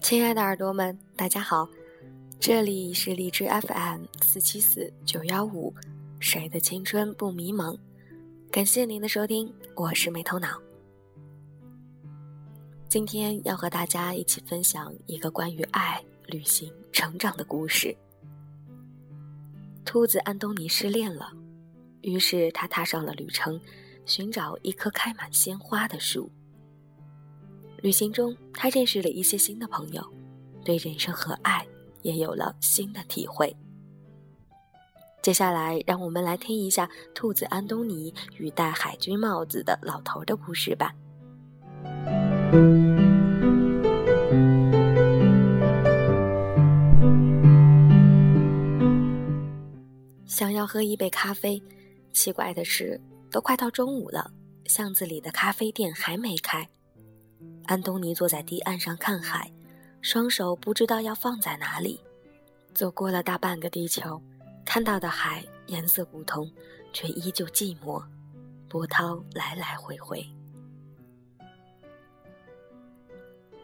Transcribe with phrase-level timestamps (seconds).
[0.00, 1.68] 亲爱的耳朵们，大家好，
[2.40, 5.74] 这里是荔枝 FM 四七四九幺五，
[6.18, 7.76] 谁的青春不迷茫？
[8.50, 10.58] 感谢您的收听，我是没头脑。
[12.88, 17.94] 今天要和大家一起分享一个关于爱、旅行、成长的故事。
[19.84, 21.30] 兔子安东尼失恋了，
[22.08, 23.60] 于是他踏上了旅程，
[24.06, 26.30] 寻找一棵开满鲜花的树。
[27.82, 30.02] 旅行中，他认识了一些新的朋友，
[30.64, 31.66] 对人生和爱
[32.00, 33.54] 也有了新的体会。
[35.20, 40.94] 接下来，让我们来听一下兔子安东尼与戴海军帽子的老头的故事吧。
[50.26, 51.62] 想要喝一杯咖啡，
[52.18, 53.00] 奇怪的是，
[53.30, 54.28] 都快到中午了，
[54.64, 56.68] 巷子里的咖啡店还没开。
[57.66, 59.48] 安东尼坐在堤岸上看海，
[60.02, 62.00] 双手不知道要放在哪里。
[62.74, 64.20] 走过了大半个地球，
[64.64, 66.50] 看到的海颜色不同，
[66.92, 68.02] 却依旧寂寞。
[68.68, 70.26] 波涛来来回回。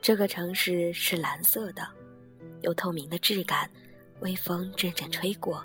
[0.00, 1.86] 这个城市是蓝色的，
[2.62, 3.70] 有透明的质感，
[4.20, 5.62] 微风阵阵吹过，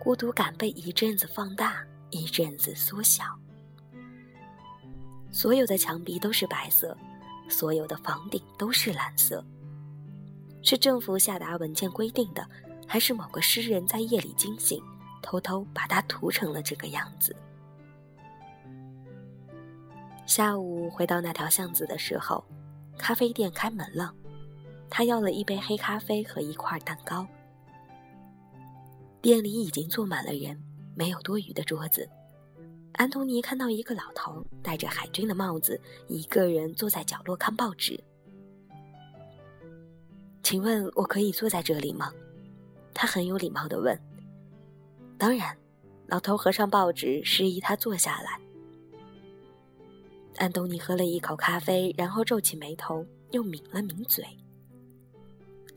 [0.00, 3.24] 孤独感被一阵子放大，一阵子缩小。
[5.30, 6.96] 所有的墙壁都是白色。
[7.48, 9.44] 所有的房顶都是蓝色，
[10.62, 12.48] 是政府下达文件规定的，
[12.86, 14.80] 还是某个诗人在夜里惊醒，
[15.20, 17.34] 偷偷把它涂成了这个样子？
[20.26, 22.44] 下午回到那条巷子的时候，
[22.96, 24.14] 咖啡店开门了，
[24.88, 27.26] 他要了一杯黑咖啡和一块蛋糕。
[29.20, 30.56] 店里已经坐满了人，
[30.94, 32.08] 没有多余的桌子。
[32.92, 38.02] 安东尼看到一个老头戴着海军的帽子，一个人坐在角落看报纸。
[40.42, 42.12] 请问我可以坐在这里吗？
[42.92, 43.98] 他很有礼貌地问。
[45.16, 45.56] 当然，
[46.08, 48.40] 老头合上报纸，示意他坐下来。
[50.36, 54.24] 安东尼喝了一口咖啡，然后皱起眉头，又抿了抿嘴。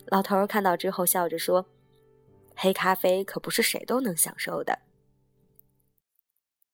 [0.07, 1.65] 老头看到之后，笑着说
[2.55, 4.79] ：“黑咖啡可不是谁都能享受的。”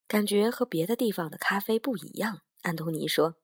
[0.09, 3.35] 感觉和别的地方的咖啡不一样，安东尼说。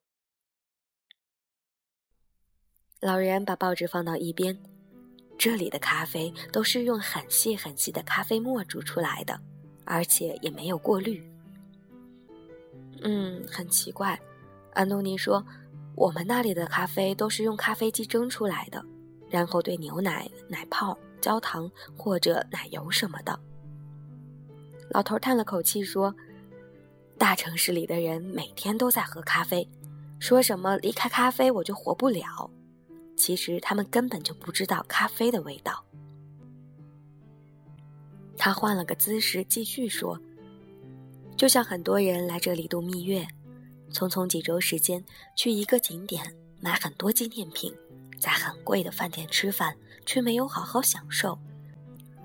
[3.00, 4.58] 老人把报纸放到一边，
[5.38, 9.40] 这里的咖啡都是用很细很细的咖啡沫煮出来的，
[9.86, 11.24] 而且也没有过滤。
[13.03, 14.20] 嗯，很奇怪，
[14.74, 15.46] 安东尼说，
[15.96, 18.84] 我们那里的咖啡都是用咖啡机蒸出来的，
[19.30, 23.40] 然后兑牛奶、奶泡、焦糖或者奶油什么的。
[24.90, 26.12] 老头叹了口气说。
[27.18, 29.68] 大城市里的人每天都在喝咖啡，
[30.20, 32.50] 说什么离开咖啡我就活不了。
[33.16, 35.84] 其实他们根本就不知道咖啡的味道。
[38.38, 40.20] 他换了个姿势继续说
[41.38, 43.26] ：“就像很多人来这里度蜜月，
[43.92, 45.03] 匆匆几周时间
[45.38, 47.74] 去一个景点买很多纪念品，
[48.20, 49.74] 在很贵的饭店吃饭，
[50.06, 51.40] 却没有好好享受，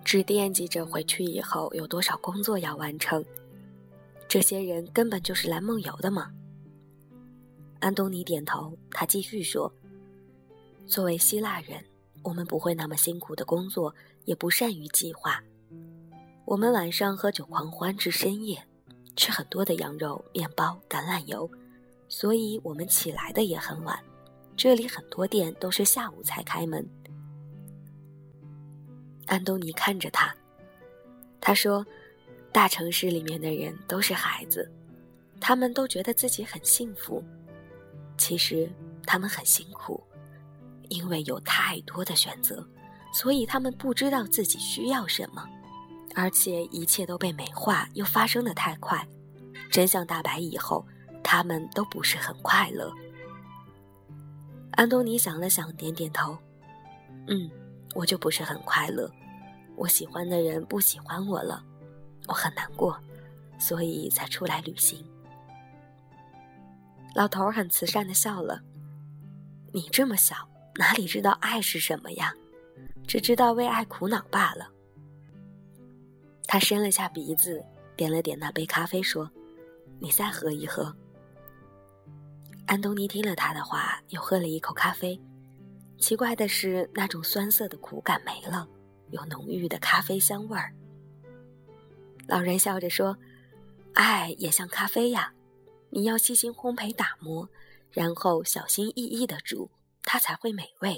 [0.04, 3.24] 只惦记着回去以后有多少工作要完成。”
[4.30, 6.30] 这些人根本就是来梦游的嘛。
[7.80, 9.74] 安东尼点头，他继续说
[10.86, 11.84] ：“作为希腊人，
[12.22, 13.92] 我们不会那么辛苦的工作，
[14.26, 15.42] 也不善于计划。
[16.44, 18.64] 我们晚上喝酒狂欢至深夜，
[19.16, 21.50] 吃很多的羊肉、面包、橄榄油，
[22.08, 23.98] 所以我们起来的也很晚。
[24.56, 26.88] 这里很多店都是下午才开门。”
[29.26, 30.32] 安东尼看着他，
[31.40, 31.84] 他说。
[32.52, 34.70] 大城市里面的人都是孩子，
[35.40, 37.22] 他们都觉得自己很幸福，
[38.18, 38.70] 其实
[39.06, 40.02] 他们很辛苦，
[40.88, 42.66] 因为有太多的选择，
[43.12, 45.48] 所以他们不知道自己需要什么，
[46.14, 49.06] 而且一切都被美化，又发生的太快，
[49.70, 50.84] 真相大白以后，
[51.22, 52.92] 他们都不是很快乐。
[54.72, 56.36] 安东尼想了想，点点头，
[57.28, 57.48] 嗯，
[57.94, 59.08] 我就不是很快乐，
[59.76, 61.64] 我喜欢的人不喜欢我了。
[62.28, 62.98] 我很难过，
[63.58, 65.04] 所以才出来旅行。
[67.14, 68.62] 老头很慈善的笑了
[69.74, 70.36] ：“你这么小，
[70.76, 72.32] 哪里知道爱是什么呀？
[73.06, 74.68] 只知道为爱苦恼罢了。”
[76.46, 77.64] 他伸了下鼻子，
[77.96, 79.28] 点了点那杯咖啡，说
[79.98, 80.94] ：“你再喝一喝。”
[82.66, 85.20] 安东尼听了他的话，又喝了一口咖啡。
[85.98, 88.66] 奇怪的是，那种酸涩的苦感没了，
[89.10, 90.72] 有浓郁的咖啡香味儿。
[92.30, 93.16] 老人笑着说
[93.92, 95.32] ：“爱也像咖啡呀，
[95.90, 97.48] 你要细心烘焙打磨，
[97.90, 99.68] 然后小心翼翼的煮，
[100.04, 100.96] 它才会美味。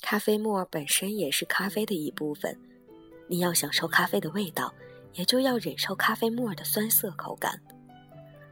[0.00, 2.58] 咖啡沫本身也是咖啡的一部分，
[3.28, 4.72] 你要享受咖啡的味道，
[5.12, 7.60] 也就要忍受咖啡沫的酸涩口感。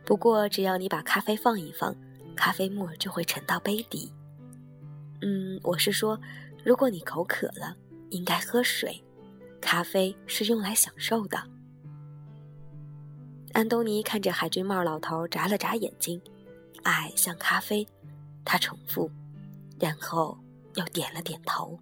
[0.05, 1.97] 不过，只要你把咖啡放一放，
[2.37, 4.13] 咖啡沫就会沉到杯底。
[5.23, 6.21] 嗯，我是说，
[6.63, 7.75] 如果你口渴了，
[8.11, 9.03] 应该喝水。
[9.63, 11.43] 咖啡是用来享受的。
[13.55, 16.21] 安东尼看着海军帽老头眨了眨眼睛，
[16.83, 17.89] 爱像咖啡，
[18.45, 19.11] 他重复，
[19.81, 20.37] 然后。
[20.75, 21.79] 又点了点头。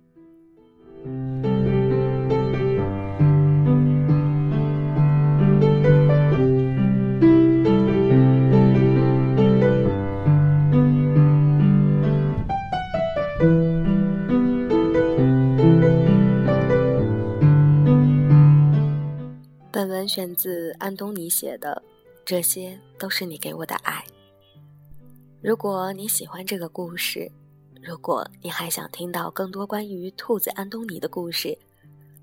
[19.81, 21.83] 本文选自安东尼写的，
[22.23, 24.05] 这些都是你给我的爱。
[25.41, 27.33] 如果你喜欢这个故事。
[27.83, 31.59] 如果你还想听到更多关于兔子安东尼的故事，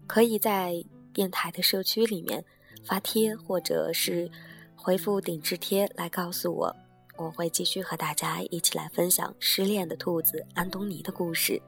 [0.05, 2.45] 可以在电台的社区里面
[2.85, 4.29] 发帖，或者是
[4.75, 6.75] 回复顶置贴来告诉我，
[7.15, 11.59] 我会继续和大家一起来分享失恋的兔子安东尼的故事。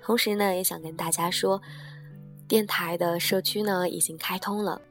[0.00, 1.60] 同时呢，也想跟大家说，
[2.50, 4.82] 电台的社区呢已经开通了，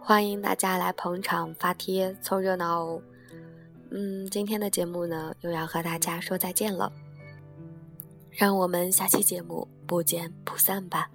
[0.00, 3.00] 欢迎大家来捧场发帖凑热闹哦。
[3.92, 6.92] 嗯，今天的节目呢，又要和大家说再见了。
[8.32, 11.08] 让我们下期节目不见不散吧。